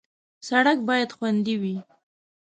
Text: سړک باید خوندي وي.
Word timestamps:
سړک 0.47 0.77
باید 0.89 1.09
خوندي 1.15 1.55
وي. 1.61 1.75